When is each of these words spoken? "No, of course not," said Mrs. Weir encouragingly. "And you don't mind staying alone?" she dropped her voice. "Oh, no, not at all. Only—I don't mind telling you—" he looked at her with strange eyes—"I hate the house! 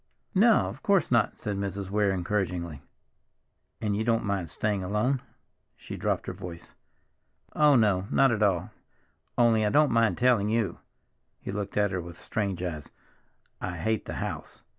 "No, 0.33 0.67
of 0.67 0.81
course 0.81 1.11
not," 1.11 1.39
said 1.39 1.57
Mrs. 1.57 1.91
Weir 1.91 2.09
encouragingly. 2.11 2.81
"And 3.79 3.95
you 3.95 4.03
don't 4.03 4.25
mind 4.25 4.49
staying 4.49 4.83
alone?" 4.83 5.21
she 5.75 5.95
dropped 5.95 6.25
her 6.25 6.33
voice. 6.33 6.73
"Oh, 7.55 7.75
no, 7.75 8.07
not 8.09 8.31
at 8.31 8.41
all. 8.41 8.71
Only—I 9.37 9.69
don't 9.69 9.91
mind 9.91 10.17
telling 10.17 10.49
you—" 10.49 10.79
he 11.39 11.51
looked 11.51 11.77
at 11.77 11.91
her 11.91 12.01
with 12.01 12.17
strange 12.19 12.63
eyes—"I 12.63 13.77
hate 13.77 14.05
the 14.05 14.15
house! 14.15 14.63